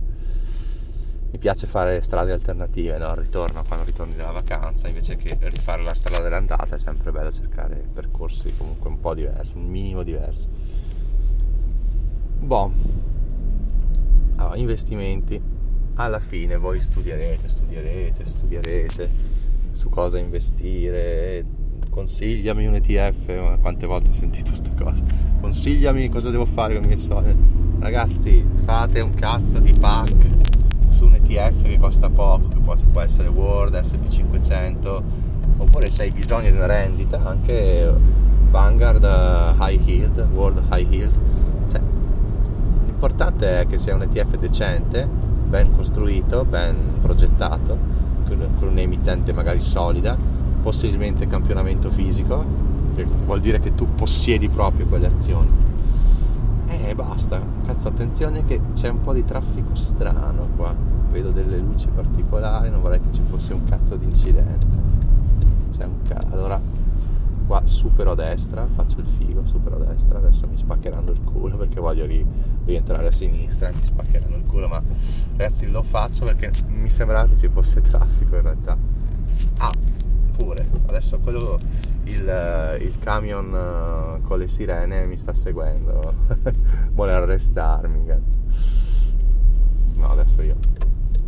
mi 1.33 1.39
piace 1.39 1.65
fare 1.65 1.99
strade 2.01 2.31
alternative 2.31 2.97
no? 2.99 3.15
ritorno 3.15 3.63
quando 3.67 3.85
ritorni 3.85 4.15
dalla 4.15 4.31
vacanza 4.31 4.87
invece 4.87 5.15
che 5.15 5.35
rifare 5.41 5.81
la 5.81 5.95
strada 5.95 6.21
dell'andata 6.21 6.75
è 6.75 6.79
sempre 6.79 7.11
bello 7.11 7.31
cercare 7.31 7.83
percorsi 7.91 8.53
comunque 8.55 8.89
un 8.89 8.99
po' 8.99 9.15
diversi 9.15 9.57
un 9.57 9.65
minimo 9.65 10.03
diverso 10.03 10.47
boh. 12.43 12.71
Allora, 14.35 14.55
investimenti. 14.57 15.41
Alla 15.95 16.19
fine 16.19 16.57
voi 16.57 16.81
studierete 16.81 17.47
studierete 17.47 18.25
studierete 18.25 19.09
su 19.71 19.89
cosa 19.89 20.17
investire, 20.17 21.45
consigliami 21.89 22.65
un 22.65 22.75
ETF, 22.75 23.59
quante 23.61 23.85
volte 23.85 24.09
ho 24.09 24.13
sentito 24.13 24.49
questa 24.49 24.71
cosa, 24.75 25.03
consigliami 25.39 26.09
cosa 26.09 26.31
devo 26.31 26.45
fare 26.45 26.73
con 26.73 26.83
i 26.83 26.87
miei 26.87 26.99
soldi. 26.99 27.35
Ragazzi, 27.79 28.43
fate 28.63 29.01
un 29.01 29.13
cazzo 29.13 29.59
di 29.59 29.73
pack 29.73 30.52
su 30.93 31.05
un 31.05 31.15
ETF 31.15 31.63
che 31.63 31.77
costa 31.79 32.09
poco, 32.09 32.47
che 32.47 32.59
può, 32.59 32.75
può 32.91 33.01
essere 33.01 33.27
Word, 33.27 33.73
SP500, 33.73 35.01
oppure 35.57 35.89
se 35.89 36.03
hai 36.03 36.11
bisogno 36.11 36.49
di 36.49 36.55
una 36.55 36.67
rendita, 36.67 37.21
anche 37.23 37.91
Vanguard 38.49 39.03
High 39.59 39.87
Yield, 39.87 40.27
World 40.31 40.63
High 40.71 40.93
Yield. 40.93 41.19
Cioè, 41.71 41.81
l'importante 42.85 43.61
è 43.61 43.67
che 43.67 43.77
sia 43.77 43.95
un 43.95 44.03
ETF 44.03 44.37
decente, 44.37 45.09
ben 45.47 45.75
costruito, 45.75 46.45
ben 46.45 46.75
progettato, 47.01 47.77
con 48.25 48.69
un'emittente 48.69 49.33
magari 49.33 49.59
solida 49.59 50.15
possibilmente 50.63 51.27
campionamento 51.27 51.89
fisico, 51.89 52.45
che 52.95 53.05
vuol 53.25 53.41
dire 53.41 53.59
che 53.59 53.75
tu 53.75 53.93
possiedi 53.93 54.47
proprio 54.47 54.85
quelle 54.85 55.07
azioni. 55.07 55.49
E 56.81 56.95
basta, 56.95 57.39
cazzo 57.65 57.87
attenzione 57.87 58.43
che 58.43 58.59
c'è 58.73 58.89
un 58.89 59.01
po' 59.01 59.13
di 59.13 59.23
traffico 59.23 59.75
strano 59.75 60.49
qua, 60.55 60.75
vedo 61.09 61.29
delle 61.29 61.57
luci 61.57 61.87
particolari, 61.87 62.69
non 62.71 62.81
vorrei 62.81 62.99
che 62.99 63.11
ci 63.11 63.21
fosse 63.21 63.53
un 63.53 63.63
cazzo 63.63 63.95
di 63.95 64.05
incidente. 64.05 64.77
C'è 65.71 65.85
un 65.85 66.01
cazzo, 66.03 66.33
allora 66.33 66.59
qua 67.45 67.65
supero 67.65 68.11
a 68.11 68.15
destra, 68.15 68.67
faccio 68.73 68.99
il 68.99 69.07
figo, 69.07 69.45
supero 69.45 69.75
a 69.75 69.85
destra, 69.85 70.17
adesso 70.17 70.47
mi 70.47 70.57
spaccheranno 70.57 71.11
il 71.11 71.21
culo 71.23 71.57
perché 71.57 71.79
voglio 71.79 72.05
ri- 72.05 72.25
rientrare 72.65 73.07
a 73.07 73.11
sinistra 73.11 73.69
mi 73.69 73.83
spaccheranno 73.83 74.37
il 74.37 74.45
culo, 74.45 74.67
ma 74.67 74.81
ragazzi 75.37 75.69
lo 75.69 75.83
faccio 75.83 76.25
perché 76.25 76.51
mi 76.67 76.89
sembrava 76.89 77.27
che 77.27 77.37
ci 77.37 77.49
fosse 77.49 77.81
traffico 77.81 78.35
in 78.35 78.41
realtà. 78.41 78.77
Ah, 79.59 79.71
pure. 80.43 80.67
Adesso 80.87 81.19
quello, 81.19 81.57
il, 82.03 82.77
il 82.81 82.99
camion 82.99 83.53
eh, 83.53 84.21
con 84.21 84.37
le 84.37 84.47
sirene 84.47 85.05
mi 85.05 85.17
sta 85.17 85.33
seguendo. 85.33 86.13
Vuole 86.91 87.13
arrestarmi, 87.13 88.05
cazzo. 88.05 88.39
No, 89.95 90.11
adesso 90.11 90.41
io 90.41 90.55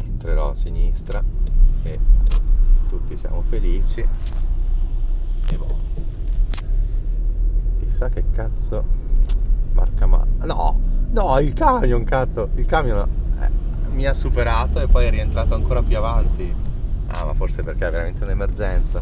entrerò 0.05 0.51
a 0.51 0.55
sinistra 0.55 1.23
e 1.83 1.99
tutti 2.87 3.15
siamo 3.15 3.41
felici. 3.47 4.05
E 5.47 5.57
boh. 5.57 5.83
Chissà 7.79 8.09
che 8.09 8.25
cazzo 8.31 9.03
marca 9.73 10.05
ma... 10.05 10.25
No! 10.43 10.79
No, 11.11 11.39
il 11.39 11.53
camion, 11.53 12.03
cazzo! 12.03 12.49
Il 12.55 12.65
camion 12.65 13.07
eh, 13.39 13.49
mi 13.91 14.05
ha 14.05 14.13
superato 14.13 14.81
e 14.81 14.87
poi 14.87 15.05
è 15.05 15.09
rientrato 15.09 15.53
ancora 15.53 15.81
più 15.81 15.95
avanti 15.97 16.64
Ah, 17.17 17.25
ma 17.25 17.33
forse 17.33 17.63
perché 17.63 17.87
è 17.87 17.91
veramente 17.91 18.23
un'emergenza. 18.23 19.01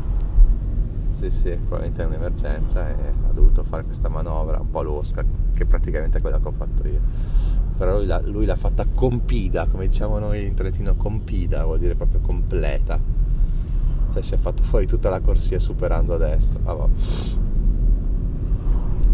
Sì, 1.14 1.30
sì, 1.30 1.52
probabilmente 1.52 2.04
è 2.04 2.06
un'emergenza 2.06 2.90
e 2.90 2.94
ha 3.28 3.32
dovuto 3.32 3.64
fare 3.64 3.84
questa 3.84 4.10
manovra 4.10 4.60
un 4.60 4.70
po' 4.70 4.84
losca, 4.84 5.24
che 5.54 5.66
praticamente 5.66 6.20
è 6.20 6.22
quella 6.22 6.40
che 6.40 6.48
ho 6.48 6.52
fatto 6.52 6.88
io. 6.88 7.00
Però 7.78 7.98
lui 7.98 8.06
l'ha, 8.06 8.22
lui 8.24 8.46
l'ha 8.46 8.56
fatta 8.56 8.86
compida, 8.86 9.66
come 9.68 9.88
diciamo 9.88 10.20
noi 10.20 10.46
in 10.46 10.54
Trentino, 10.54 10.96
compida, 10.96 11.64
vuol 11.64 11.80
dire 11.80 11.96
proprio 11.96 12.20
completa. 12.20 13.00
Cioè 14.12 14.22
si 14.22 14.36
è 14.36 14.38
fatto 14.38 14.62
fuori 14.62 14.86
tutta 14.86 15.10
la 15.10 15.20
corsia 15.20 15.58
superando 15.58 16.14
a 16.14 16.18
destra. 16.18 16.60
Ah, 16.66 16.88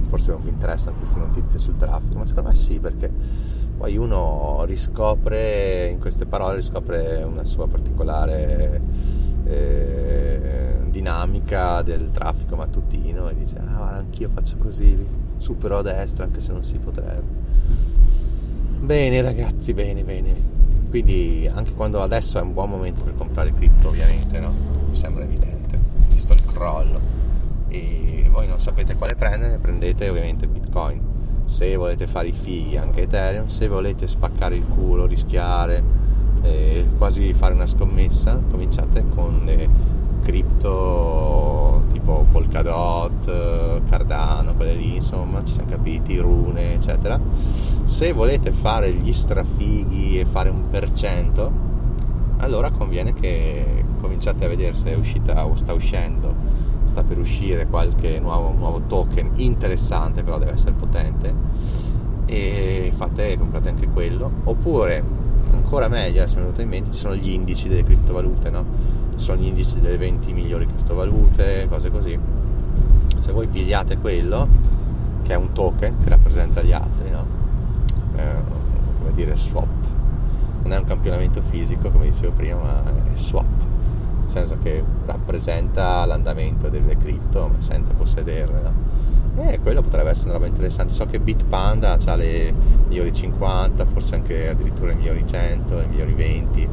forse 0.10 0.32
non 0.32 0.42
vi 0.44 0.50
interessano 0.50 0.98
queste 0.98 1.20
notizie 1.20 1.58
sul 1.58 1.78
traffico, 1.78 2.18
ma 2.18 2.26
secondo 2.26 2.50
me 2.50 2.56
sì, 2.56 2.80
perché 2.80 3.12
poi 3.80 3.96
uno 3.96 4.64
riscopre, 4.66 5.88
in 5.88 6.00
queste 6.00 6.26
parole, 6.26 6.58
riscopre 6.58 7.24
una 7.24 7.46
sua 7.46 7.66
particolare 7.66 8.82
eh, 9.46 10.80
dinamica 10.90 11.82
del 11.82 12.12
traffico 12.12 12.58
mattutino 12.58 13.30
e 13.30 13.36
dice, 13.36 13.56
ah, 13.58 13.96
anch'io 13.96 14.28
faccio 14.34 14.58
così, 14.58 15.08
supero 15.38 15.78
a 15.78 15.82
destra 15.82 16.26
anche 16.26 16.42
se 16.42 16.52
non 16.52 16.66
si 16.66 16.78
potrebbe. 16.78 17.24
Bene 18.82 19.22
ragazzi, 19.22 19.74
bene, 19.74 20.04
bene. 20.04 20.36
Quindi 20.90 21.50
anche 21.50 21.72
quando 21.72 22.02
adesso 22.02 22.38
è 22.38 22.42
un 22.42 22.52
buon 22.52 22.70
momento 22.72 23.06
per 23.06 23.16
comprare 23.16 23.54
cripto, 23.54 23.88
ovviamente, 23.88 24.42
no? 24.42 24.52
Mi 24.90 24.96
sembra 24.98 25.24
evidente, 25.24 25.80
visto 26.10 26.34
il 26.34 26.44
crollo 26.44 27.00
e 27.70 28.28
voi 28.30 28.46
non 28.46 28.60
sapete 28.60 28.96
quale 28.96 29.16
prendere, 29.16 29.58
prendete 29.58 30.10
ovviamente 30.10 30.48
Bitcoin. 30.48 31.09
Se 31.50 31.76
volete 31.76 32.06
fare 32.06 32.28
i 32.28 32.32
fighi 32.32 32.78
anche 32.78 33.02
Ethereum, 33.02 33.48
se 33.48 33.68
volete 33.68 34.06
spaccare 34.06 34.56
il 34.56 34.68
culo, 34.68 35.08
rischiare, 35.08 35.84
eh, 36.44 36.86
quasi 36.96 37.34
fare 37.34 37.56
una 37.56 37.66
scommessa, 37.66 38.40
cominciate 38.52 39.04
con 39.10 39.42
le 39.44 39.68
cripto 40.22 41.86
tipo 41.92 42.28
Polkadot, 42.32 43.82
Cardano, 43.90 44.54
quelle 44.54 44.76
lì, 44.76 44.98
insomma, 44.98 45.44
ci 45.44 45.54
siamo 45.54 45.72
capiti, 45.72 46.18
rune, 46.20 46.76
eccetera. 46.76 47.20
Se 47.84 48.14
volete 48.14 48.52
fare 48.52 48.94
gli 48.94 49.12
strafighi 49.12 50.20
e 50.20 50.26
fare 50.26 50.50
un 50.50 50.70
per 50.70 50.92
cento, 50.92 51.52
allora 52.38 52.70
conviene 52.70 53.16
che 53.16 53.84
cominciate 54.00 54.46
a 54.46 54.48
vedere 54.48 54.76
se 54.76 54.94
è 54.94 54.96
uscita 54.96 55.48
o 55.48 55.56
sta 55.56 55.74
uscendo 55.74 56.34
sta 56.90 57.04
per 57.04 57.20
uscire 57.20 57.68
qualche 57.68 58.20
nuovo, 58.20 58.52
nuovo 58.52 58.82
token 58.88 59.34
interessante, 59.36 60.24
però 60.24 60.40
deve 60.40 60.54
essere 60.54 60.72
potente 60.72 61.34
e 62.26 62.92
fate, 62.96 63.38
comprate 63.38 63.70
anche 63.70 63.88
quello 63.88 64.30
oppure 64.44 65.04
ancora 65.52 65.88
meglio, 65.88 66.22
adesso 66.22 66.36
mi 66.36 66.42
è 66.42 66.44
venuto 66.46 66.62
in 66.62 66.68
mente, 66.68 66.92
ci 66.92 67.00
sono 67.00 67.16
gli 67.16 67.30
indici 67.30 67.68
delle 67.68 67.84
criptovalute, 67.84 68.50
no? 68.50 68.66
Sono 69.16 69.40
gli 69.42 69.46
indici 69.46 69.80
delle 69.80 69.98
20 69.98 70.34
migliori 70.34 70.66
criptovalute, 70.66 71.68
cose 71.70 71.90
così. 71.92 72.18
Se 73.18 73.32
voi 73.32 73.48
pigliate 73.48 73.98
quello, 73.98 74.48
che 75.24 75.34
è 75.34 75.36
un 75.36 75.52
token 75.52 75.98
che 76.00 76.10
rappresenta 76.10 76.62
gli 76.62 76.72
altri, 76.72 77.10
no? 77.10 77.26
Eh, 78.16 78.44
come 78.98 79.14
dire 79.14 79.36
swap. 79.36 79.68
Non 80.64 80.74
è 80.74 80.78
un 80.78 80.86
campionamento 80.86 81.42
fisico, 81.42 81.90
come 81.90 82.06
dicevo 82.06 82.32
prima, 82.32 82.60
ma 82.62 82.84
è 82.84 83.16
swap 83.18 83.49
nel 84.30 84.48
senso 84.48 84.58
che 84.62 84.84
rappresenta 85.06 86.06
l'andamento 86.06 86.70
delle 86.70 86.96
cripto 86.98 87.52
senza 87.60 87.94
possederle. 87.94 88.62
No? 88.62 89.50
E 89.50 89.60
quello 89.60 89.82
potrebbe 89.82 90.12
essere 90.12 90.30
una 90.30 90.38
roba 90.38 90.48
interessante. 90.48 90.94
So 90.94 91.06
che 91.06 91.20
Bitpanda 91.20 91.98
ha 92.04 92.16
le 92.16 92.54
migliori 92.88 93.12
50, 93.12 93.86
forse 93.86 94.16
anche 94.16 94.50
addirittura 94.50 94.92
i 94.92 94.96
migliori 94.96 95.26
100, 95.26 95.82
i 95.82 95.88
migliori 95.88 96.14
20. 96.14 96.70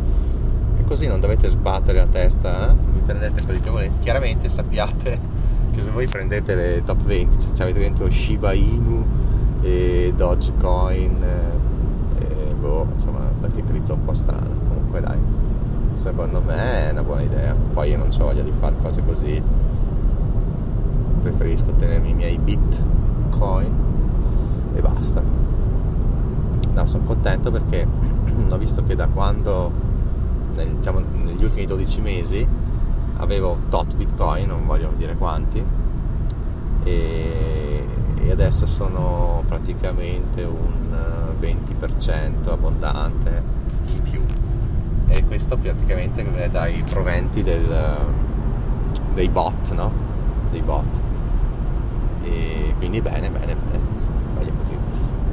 E 0.78 0.84
così 0.84 1.06
non 1.06 1.20
dovete 1.20 1.48
sbattere 1.48 1.98
la 1.98 2.06
testa, 2.06 2.70
eh? 2.70 2.74
vi 2.74 3.00
prendete 3.00 3.42
quelli 3.44 3.60
che 3.60 3.70
volete. 3.70 3.98
Chiaramente 4.00 4.48
sappiate 4.50 5.18
che 5.72 5.80
se 5.80 5.90
voi 5.90 6.06
prendete 6.06 6.54
le 6.54 6.82
top 6.84 7.02
20, 7.02 7.54
cioè 7.54 7.62
avete 7.62 7.78
dentro 7.78 8.10
Shiba 8.10 8.52
Inu 8.52 9.06
e 9.62 10.12
Dogecoin, 10.14 11.24
e, 12.18 12.24
e 12.50 12.54
boh, 12.54 12.88
insomma, 12.92 13.20
qualche 13.38 13.64
cripto 13.64 13.94
un 13.94 14.04
po' 14.04 14.14
strana. 14.14 14.50
Comunque 14.68 15.00
dai 15.00 15.35
secondo 15.96 16.42
me 16.42 16.86
è 16.86 16.90
una 16.90 17.02
buona 17.02 17.22
idea. 17.22 17.54
Poi 17.54 17.90
io 17.90 17.96
non 17.98 18.08
ho 18.12 18.24
voglia 18.24 18.42
di 18.42 18.52
fare 18.58 18.76
cose 18.80 19.02
così. 19.04 19.42
Preferisco 21.22 21.72
tenermi 21.72 22.10
i 22.10 22.14
miei 22.14 22.38
bitcoin 22.38 23.74
e 24.74 24.80
basta. 24.80 25.22
No, 26.72 26.86
sono 26.86 27.04
contento 27.04 27.50
perché 27.50 27.86
ho 28.48 28.58
visto 28.58 28.84
che 28.84 28.94
da 28.94 29.08
quando, 29.08 29.72
nel, 30.54 30.74
diciamo, 30.74 31.02
negli 31.24 31.42
ultimi 31.42 31.64
12 31.64 32.00
mesi, 32.00 32.46
avevo 33.16 33.56
tot 33.70 33.96
bitcoin, 33.96 34.46
non 34.46 34.66
voglio 34.66 34.92
dire 34.94 35.16
quanti, 35.16 35.64
e, 36.84 37.86
e 38.22 38.30
adesso 38.30 38.66
sono 38.66 39.42
praticamente 39.48 40.42
un 40.44 40.94
20% 41.40 42.50
abbondante 42.50 43.30
in 43.30 43.44
più 43.44 43.55
e 45.08 45.24
questo 45.24 45.56
praticamente 45.56 46.24
è 46.34 46.48
dai 46.48 46.82
proventi 46.88 47.42
del, 47.42 47.96
dei 49.14 49.28
bot, 49.28 49.72
no? 49.72 49.92
Dei 50.50 50.62
bot. 50.62 51.00
E 52.22 52.74
quindi 52.78 53.00
bene, 53.00 53.30
bene, 53.30 53.54
bene, 53.54 53.80
voglia 54.34 54.52
così. 54.52 54.72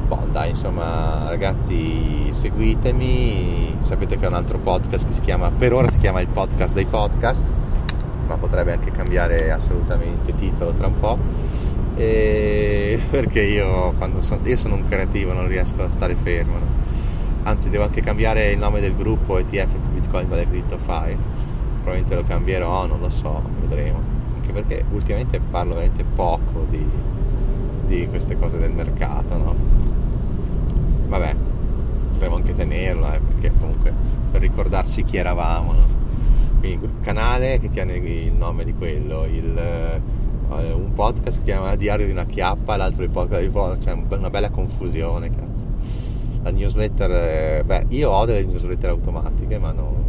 Bon, 0.07 0.31
dai, 0.31 0.51
insomma, 0.51 1.27
ragazzi, 1.27 2.31
seguitemi. 2.31 3.77
Sapete 3.79 4.17
che 4.17 4.25
ho 4.25 4.29
un 4.29 4.35
altro 4.35 4.59
podcast 4.59 5.05
che 5.05 5.13
si 5.13 5.21
chiama, 5.21 5.51
per 5.51 5.73
ora 5.73 5.89
si 5.89 5.97
chiama 5.97 6.21
il 6.21 6.27
podcast 6.27 6.75
dei 6.75 6.85
podcast, 6.85 7.47
ma 8.27 8.37
potrebbe 8.37 8.73
anche 8.73 8.91
cambiare 8.91 9.51
assolutamente 9.51 10.35
titolo 10.35 10.73
tra 10.73 10.87
un 10.87 10.99
po'. 10.99 11.17
E 11.95 12.99
perché 13.09 13.41
io 13.41 13.93
quando 13.93 14.21
sono, 14.21 14.41
io 14.43 14.57
sono 14.57 14.75
un 14.75 14.87
creativo, 14.87 15.33
non 15.33 15.47
riesco 15.47 15.81
a 15.81 15.89
stare 15.89 16.15
fermo. 16.15 16.57
No? 16.59 17.12
Anzi 17.43 17.69
devo 17.69 17.83
anche 17.83 18.01
cambiare 18.01 18.51
il 18.51 18.57
nome 18.57 18.81
del 18.81 18.95
gruppo 18.95 19.37
ETF 19.37 19.75
Bitcoin 19.93 20.27
vale 20.27 20.47
Crypto 20.47 20.77
File 20.77 21.17
probabilmente 21.83 22.15
lo 22.15 22.23
cambierò, 22.23 22.85
non 22.85 22.99
lo 22.99 23.09
so, 23.09 23.41
vedremo 23.61 24.01
anche 24.35 24.51
perché 24.51 24.85
ultimamente 24.91 25.39
parlo 25.39 25.73
veramente 25.73 26.03
poco 26.03 26.65
di, 26.69 26.85
di 27.85 28.07
queste 28.07 28.37
cose 28.37 28.57
del 28.57 28.71
mercato 28.71 29.37
no? 29.37 29.55
vabbè 31.07 31.35
potremmo 32.11 32.35
anche 32.35 32.53
tenerlo 32.53 33.11
eh, 33.11 33.19
perché 33.19 33.51
comunque 33.59 33.93
per 34.31 34.41
ricordarsi 34.41 35.03
chi 35.03 35.17
eravamo 35.17 35.73
no? 35.73 36.01
quindi 36.59 36.89
canale 37.01 37.59
che 37.59 37.67
tiene 37.67 37.95
il 37.97 38.31
nome 38.31 38.63
di 38.63 38.73
quello, 38.73 39.25
il, 39.25 39.57
eh, 39.57 40.71
un 40.71 40.93
podcast 40.93 41.23
che 41.23 41.31
si 41.31 41.43
chiama 41.43 41.75
Diario 41.75 42.05
di 42.05 42.11
una 42.13 42.25
chiappa, 42.25 42.77
l'altro 42.77 43.03
il 43.03 43.09
podcast 43.09 43.41
di 43.41 43.49
Vono, 43.49 43.73
c'è 43.73 43.93
cioè 43.93 44.17
una 44.17 44.29
bella 44.29 44.49
confusione, 44.49 45.29
cazzo. 45.29 45.65
La 46.43 46.51
newsletter, 46.51 47.11
eh, 47.11 47.63
beh, 47.65 47.85
io 47.89 48.11
ho 48.11 48.25
delle 48.25 48.45
newsletter 48.45 48.89
automatiche, 48.89 49.57
ma 49.57 49.71
non 49.71 50.03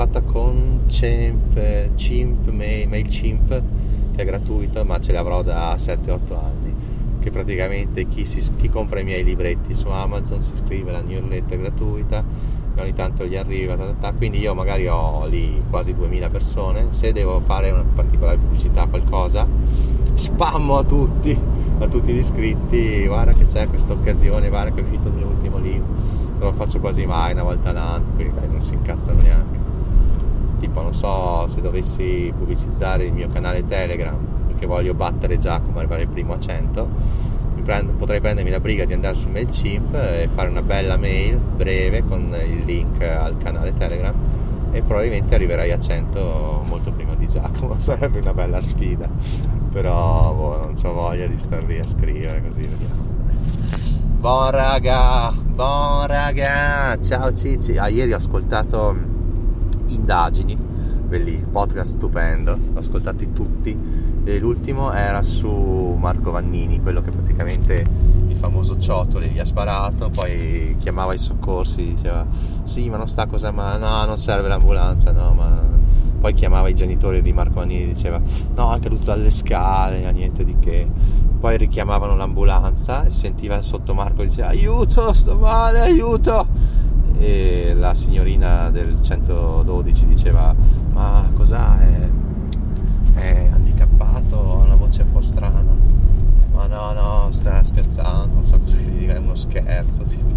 fatta 0.00 0.22
con 0.22 0.84
Cimp, 0.88 1.94
Chimp, 1.94 2.48
MailChimp 2.50 3.48
che 4.16 4.22
è 4.22 4.24
gratuito 4.24 4.84
ma 4.84 4.98
ce 4.98 5.12
l'avrò 5.12 5.42
da 5.42 5.74
7-8 5.76 6.38
anni 6.38 6.74
che 7.20 7.30
praticamente 7.30 8.06
chi, 8.06 8.24
si, 8.24 8.42
chi, 8.56 8.70
compra 8.70 9.00
i 9.00 9.04
miei 9.04 9.22
libretti 9.22 9.74
su 9.74 9.88
Amazon 9.88 10.42
si 10.42 10.54
iscrive 10.54 10.88
alla 10.88 11.02
newsletter 11.02 11.58
gratuita 11.58 12.24
e 12.74 12.80
ogni 12.80 12.94
tanto 12.94 13.26
gli 13.26 13.36
arriva 13.36 13.76
ta, 13.76 13.84
ta, 13.84 13.94
ta. 14.00 14.12
quindi 14.12 14.38
io 14.38 14.54
magari 14.54 14.86
ho 14.86 15.26
lì 15.26 15.62
quasi 15.68 15.94
2000 15.94 16.30
persone 16.30 16.86
se 16.92 17.12
devo 17.12 17.40
fare 17.40 17.70
una 17.70 17.84
particolare 17.84 18.38
pubblicità 18.38 18.86
qualcosa 18.86 19.46
spammo 20.14 20.78
a 20.78 20.84
tutti 20.84 21.38
a 21.84 21.88
tutti 21.88 22.12
gli 22.12 22.18
iscritti 22.18 23.06
guarda 23.06 23.32
che 23.32 23.46
c'è 23.46 23.68
questa 23.68 23.92
occasione 23.92 24.48
guarda 24.48 24.72
che 24.72 24.80
è 24.80 24.84
uscito 24.84 25.08
il 25.08 25.14
mio 25.14 25.26
ultimo 25.26 25.58
libro 25.58 26.20
non 26.40 26.48
lo 26.48 26.52
faccio 26.54 26.80
quasi 26.80 27.04
mai 27.04 27.32
una 27.32 27.42
volta 27.42 27.68
all'anno 27.68 28.12
quindi 28.14 28.34
dai 28.34 28.48
non 28.48 28.62
si 28.62 28.74
incazzano 28.74 29.20
neanche. 29.20 29.58
Tipo 30.58 30.80
non 30.80 30.94
so 30.94 31.46
se 31.48 31.60
dovessi 31.60 32.32
pubblicizzare 32.36 33.04
il 33.04 33.12
mio 33.12 33.28
canale 33.28 33.64
Telegram 33.66 34.16
perché 34.46 34.66
voglio 34.66 34.94
battere 34.94 35.38
Giacomo 35.38 35.78
arrivare 35.78 36.02
il 36.02 36.08
primo 36.08 36.32
a 36.32 36.38
100 36.38 36.88
prendo, 37.62 37.92
potrei 37.92 38.20
prendermi 38.20 38.50
la 38.50 38.60
briga 38.60 38.86
di 38.86 38.94
andare 38.94 39.14
su 39.14 39.28
MailChimp 39.28 39.94
e 39.94 40.28
fare 40.32 40.48
una 40.48 40.62
bella 40.62 40.96
mail 40.96 41.38
breve 41.38 42.02
con 42.04 42.34
il 42.46 42.64
link 42.64 43.02
al 43.02 43.36
canale 43.36 43.74
Telegram 43.74 44.14
e 44.72 44.82
probabilmente 44.82 45.34
arriverai 45.34 45.72
a 45.72 45.78
100 45.78 46.64
molto 46.66 46.90
prima 46.92 47.14
di 47.16 47.26
Giacomo 47.26 47.74
sarebbe 47.80 48.20
una 48.20 48.32
bella 48.32 48.60
sfida 48.62 49.08
però 49.70 50.34
boh, 50.34 50.56
non 50.58 50.74
ho 50.82 50.92
voglia 50.92 51.26
di 51.26 51.38
star 51.38 51.64
lì 51.64 51.78
a 51.78 51.86
scrivere 51.86 52.42
così 52.46 52.62
vediamo. 52.62 53.08
Buon 54.20 54.50
raga 54.50 55.48
buon 55.60 56.06
raga. 56.06 56.98
Ciao 57.02 57.30
Cici. 57.34 57.76
Ah 57.76 57.88
ieri 57.88 58.14
ho 58.14 58.16
ascoltato 58.16 58.96
indagini, 59.88 60.56
belli, 60.56 61.36
podcast 61.50 61.96
stupendo, 61.96 62.56
l'ho 62.72 62.78
ascoltati 62.78 63.30
tutti. 63.34 63.78
E 64.24 64.38
l'ultimo 64.38 64.90
era 64.90 65.22
su 65.22 65.50
Marco 65.50 66.30
Vannini, 66.30 66.80
quello 66.80 67.02
che 67.02 67.10
praticamente 67.10 67.84
il 68.28 68.36
famoso 68.36 68.78
ciotole 68.78 69.26
gli 69.26 69.38
ha 69.38 69.44
sparato, 69.44 70.08
poi 70.08 70.76
chiamava 70.78 71.12
i 71.12 71.18
soccorsi, 71.18 71.92
diceva 71.92 72.26
sì 72.62 72.88
ma 72.88 72.96
non 72.96 73.06
sta 73.06 73.26
cosa 73.26 73.50
ma 73.50 73.76
no 73.76 74.06
non 74.06 74.16
serve 74.16 74.48
l'ambulanza, 74.48 75.12
no 75.12 75.34
ma 75.34 75.78
poi 76.20 76.34
chiamava 76.34 76.68
i 76.68 76.74
genitori 76.74 77.22
di 77.22 77.32
Marco 77.32 77.54
Vannini 77.54 77.84
e 77.84 77.86
diceva 77.86 78.20
no 78.54 78.74
è 78.74 78.78
caduto 78.78 79.06
dalle 79.06 79.30
scale, 79.30 80.12
niente 80.12 80.44
di 80.44 80.56
che. 80.58 80.86
Poi 81.40 81.56
richiamavano 81.56 82.14
l'ambulanza 82.16 83.08
sentiva 83.08 83.62
sotto 83.62 83.94
Marco 83.94 84.20
e 84.22 84.26
diceva 84.26 84.48
aiuto 84.48 85.14
sto 85.14 85.36
male 85.36 85.80
aiuto. 85.80 86.46
E 87.18 87.72
la 87.74 87.94
signorina 87.94 88.70
del 88.70 89.00
112 89.00 90.04
diceva 90.06 90.54
ma 90.92 91.30
cos'ha? 91.34 91.80
È, 91.80 92.10
è 93.14 93.48
handicappato 93.52 94.36
ha 94.38 94.64
una 94.64 94.74
voce 94.74 95.02
un 95.02 95.12
po' 95.12 95.22
strana. 95.22 95.78
Ma 96.52 96.66
no 96.66 96.92
no 96.92 97.28
sta 97.30 97.64
scherzando 97.64 98.34
non 98.34 98.44
so 98.44 98.58
cosa 98.58 98.76
gli 98.76 98.98
dica 98.98 99.14
è 99.14 99.18
uno 99.18 99.34
scherzo 99.34 100.02
tipo. 100.02 100.28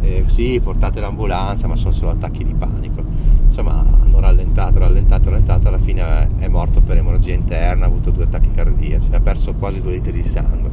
E, 0.00 0.24
sì 0.26 0.58
portate 0.60 0.98
l'ambulanza 0.98 1.68
ma 1.68 1.76
sono 1.76 1.92
solo 1.92 2.10
attacchi 2.10 2.42
di 2.42 2.54
panico 2.54 3.04
insomma 3.46 3.78
hanno 3.78 4.18
rallentato 4.18 4.78
rallentato 4.78 5.30
rallentato 5.30 5.68
alla 5.68 5.71
fine 5.82 6.28
è 6.38 6.48
morto 6.48 6.80
per 6.80 6.96
emorragia 6.96 7.34
interna 7.34 7.84
ha 7.84 7.88
avuto 7.88 8.10
due 8.10 8.24
attacchi 8.24 8.50
cardiaci 8.52 9.08
ha 9.12 9.20
perso 9.20 9.52
quasi 9.54 9.82
due 9.82 9.92
litri 9.92 10.12
di 10.12 10.22
sangue 10.22 10.70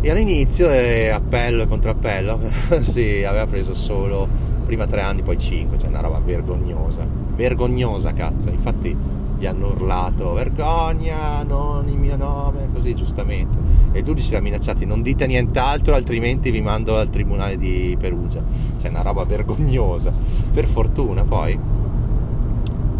e 0.00 0.10
all'inizio 0.10 0.68
è 0.68 1.08
appello 1.08 1.62
e 1.62 1.66
contrappello 1.66 2.40
sì, 2.82 3.22
aveva 3.24 3.46
preso 3.46 3.72
solo 3.72 4.52
prima 4.72 4.86
tre 4.86 5.02
anni, 5.02 5.22
poi 5.22 5.38
cinque, 5.38 5.78
cioè 5.78 5.90
una 5.90 6.00
roba 6.00 6.18
vergognosa. 6.18 7.06
Vergognosa, 7.36 8.12
cazzo. 8.12 8.48
Infatti 8.48 8.96
gli 9.38 9.46
hanno 9.46 9.68
urlato 9.68 10.32
vergogna, 10.32 11.42
non 11.42 11.86
il 11.88 11.98
mio 11.98 12.16
nome, 12.16 12.68
così 12.72 12.94
giustamente. 12.94 13.58
E 13.92 13.98
i 13.98 14.02
giudici 14.02 14.30
li 14.30 14.36
hanno 14.36 14.44
minacciati, 14.44 14.84
non 14.86 15.02
dite 15.02 15.26
nient'altro, 15.26 15.94
altrimenti 15.94 16.50
vi 16.50 16.62
mando 16.62 16.96
al 16.96 17.10
tribunale 17.10 17.58
di 17.58 17.96
Perugia. 17.98 18.42
Cioè 18.80 18.90
una 18.90 19.02
roba 19.02 19.24
vergognosa. 19.24 20.12
Per 20.52 20.66
fortuna 20.66 21.24
poi 21.24 21.58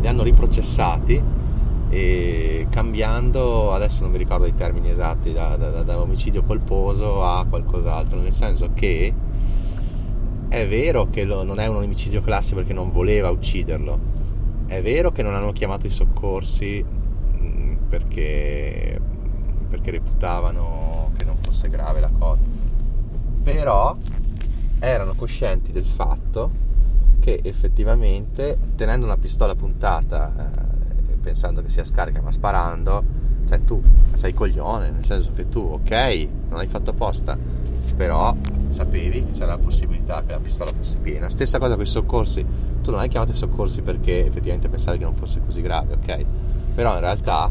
li 0.02 0.08
hanno 0.08 0.24
riprocessati 0.24 1.22
e 1.88 2.66
cambiando, 2.70 3.72
adesso 3.72 4.02
non 4.02 4.10
mi 4.10 4.18
ricordo 4.18 4.46
i 4.46 4.54
termini 4.54 4.90
esatti, 4.90 5.32
da, 5.32 5.56
da, 5.56 5.82
da, 5.82 6.00
omicidio 6.00 6.42
colposo 6.42 7.22
a 7.22 7.46
qualcos'altro, 7.48 8.18
nel 8.18 8.32
senso 8.32 8.70
che 8.74 9.14
è 10.48 10.66
vero 10.66 11.08
che 11.08 11.24
lo, 11.24 11.44
non 11.44 11.60
è 11.60 11.66
un 11.68 11.76
omicidio 11.76 12.20
classico 12.20 12.56
perché 12.56 12.72
non 12.72 12.90
voleva 12.90 13.30
ucciderlo, 13.30 13.98
è 14.66 14.82
vero 14.82 15.12
che 15.12 15.22
non 15.22 15.34
hanno 15.34 15.52
chiamato 15.52 15.86
i 15.86 15.90
soccorsi 15.90 16.84
mm, 16.84 17.74
perché, 17.88 19.00
perché 19.68 19.90
reputavano 19.92 21.12
che 21.16 21.24
non 21.24 21.36
fosse 21.36 21.68
grave 21.68 22.00
la 22.00 22.10
cosa, 22.18 22.42
però 23.40 23.94
erano 24.80 25.12
coscienti 25.14 25.70
del 25.70 25.86
fatto 25.86 26.71
che 27.22 27.40
effettivamente 27.44 28.58
tenendo 28.74 29.06
una 29.06 29.16
pistola 29.16 29.54
puntata 29.54 30.32
eh, 30.36 31.14
pensando 31.22 31.62
che 31.62 31.68
sia 31.68 31.84
scarica 31.84 32.20
ma 32.20 32.32
sparando, 32.32 33.04
cioè 33.46 33.62
tu 33.62 33.80
sei 34.14 34.34
coglione, 34.34 34.90
nel 34.90 35.06
senso 35.06 35.30
che 35.32 35.48
tu, 35.48 35.60
ok, 35.60 36.28
non 36.48 36.58
hai 36.58 36.66
fatto 36.66 36.90
apposta, 36.90 37.38
però 37.94 38.34
sapevi 38.70 39.24
che 39.26 39.30
c'era 39.30 39.52
la 39.52 39.58
possibilità 39.58 40.24
che 40.26 40.32
la 40.32 40.40
pistola 40.40 40.72
fosse 40.72 40.96
piena. 40.98 41.28
Stessa 41.28 41.60
cosa 41.60 41.76
con 41.76 41.84
i 41.84 41.86
soccorsi, 41.86 42.44
tu 42.82 42.90
non 42.90 42.98
hai 42.98 43.08
chiamato 43.08 43.30
i 43.30 43.36
soccorsi 43.36 43.82
perché 43.82 44.26
effettivamente 44.26 44.68
pensavi 44.68 44.98
che 44.98 45.04
non 45.04 45.14
fosse 45.14 45.40
così 45.44 45.62
grave, 45.62 45.94
ok? 45.94 46.24
Però 46.74 46.94
in 46.94 47.00
realtà 47.00 47.48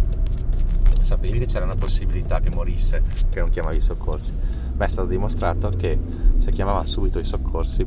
sapevi 1.00 1.40
che 1.40 1.46
c'era 1.46 1.64
una 1.64 1.76
possibilità 1.76 2.42
che 2.42 2.50
morisse, 2.50 3.02
che 3.30 3.40
non 3.40 3.50
chiamavi 3.50 3.78
i 3.78 3.82
soccorsi. 3.82 4.34
Ma 4.76 4.84
è 4.84 4.90
stato 4.90 5.08
dimostrato 5.08 5.70
che 5.70 5.98
se 6.40 6.52
chiamava 6.52 6.86
subito 6.86 7.20
i 7.20 7.26
soccorsi 7.26 7.84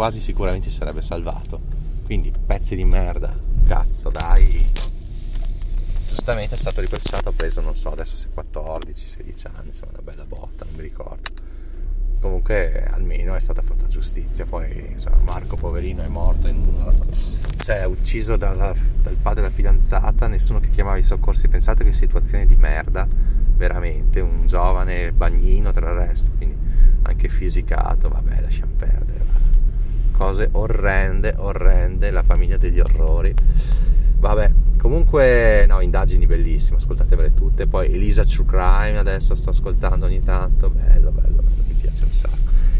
quasi 0.00 0.22
sicuramente 0.22 0.70
si 0.70 0.76
sarebbe 0.76 1.02
salvato. 1.02 1.60
Quindi 2.06 2.32
pezzi 2.46 2.74
di 2.74 2.86
merda, 2.86 3.38
cazzo, 3.66 4.08
dai. 4.08 4.66
Giustamente 6.08 6.54
è 6.54 6.58
stato 6.58 6.80
riprocessato, 6.80 7.28
ha 7.28 7.32
preso, 7.32 7.60
non 7.60 7.76
so, 7.76 7.90
adesso 7.90 8.16
se 8.16 8.28
14, 8.32 9.06
16 9.06 9.46
anni, 9.48 9.68
insomma 9.68 9.92
una 9.92 10.02
bella 10.02 10.24
botta, 10.24 10.64
non 10.64 10.74
mi 10.76 10.80
ricordo. 10.80 11.28
Comunque 12.18 12.82
almeno 12.86 13.34
è 13.34 13.40
stata 13.40 13.60
fatta 13.60 13.88
giustizia, 13.88 14.46
poi 14.46 14.86
insomma 14.92 15.18
Marco 15.18 15.56
poverino 15.56 16.02
è 16.02 16.08
morto, 16.08 16.48
in, 16.48 16.64
cioè 17.58 17.84
ucciso 17.84 18.38
dalla, 18.38 18.74
dal 19.02 19.16
padre 19.16 19.42
della 19.42 19.54
fidanzata, 19.54 20.28
nessuno 20.28 20.60
che 20.60 20.70
chiamava 20.70 20.96
i 20.96 21.02
soccorsi, 21.02 21.46
pensate 21.48 21.84
che 21.84 21.92
situazione 21.92 22.46
di 22.46 22.56
merda, 22.56 23.06
veramente, 23.54 24.20
un 24.20 24.46
giovane 24.46 25.12
bagnino 25.12 25.72
tra 25.72 25.90
il 25.90 25.96
resto, 25.98 26.30
quindi 26.38 26.56
anche 27.02 27.28
fisicato, 27.28 28.08
vabbè 28.08 28.40
lasciamo 28.40 28.72
perdere, 28.78 29.39
cose 30.20 30.50
orrende, 30.52 31.34
orrende, 31.38 32.10
la 32.10 32.22
famiglia 32.22 32.58
degli 32.58 32.78
orrori, 32.78 33.34
vabbè 34.18 34.52
Comunque, 34.80 35.66
no, 35.68 35.80
indagini 35.80 36.24
bellissime, 36.24 36.78
ascoltatevele 36.78 37.34
tutte. 37.34 37.66
Poi 37.66 37.92
Elisa 37.92 38.24
True 38.24 38.46
Crime 38.46 38.96
adesso 38.96 39.34
sto 39.34 39.50
ascoltando 39.50 40.06
ogni 40.06 40.22
tanto, 40.22 40.70
bello, 40.70 41.10
bello, 41.10 41.42
bello, 41.42 41.62
mi 41.68 41.74
piace 41.74 42.04
un 42.04 42.12
sacco. 42.12 42.36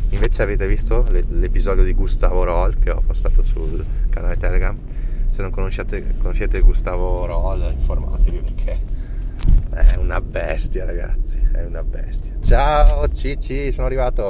Invece 0.09 0.43
avete 0.43 0.67
visto 0.67 1.07
l'episodio 1.11 1.85
di 1.85 1.93
Gustavo 1.93 2.43
Roll 2.45 2.79
che 2.79 2.91
ho 2.91 3.03
postato 3.07 3.43
sul 3.43 3.85
canale 4.09 4.39
Telegram? 4.39 4.75
Se 5.31 5.43
non 5.43 5.51
conoscete, 5.51 6.15
conoscete 6.23 6.61
Gustavo 6.61 7.27
Roll, 7.27 7.71
informatevi 7.71 8.39
perché 8.39 8.79
è 9.73 9.97
una 9.97 10.23
bestia, 10.23 10.87
ragazzi, 10.87 11.39
è 11.53 11.63
una 11.65 11.83
bestia. 11.83 12.33
Ciao, 12.43 13.09
Cici, 13.09 13.73
sono 13.73 13.87
arrivato. 13.87 14.25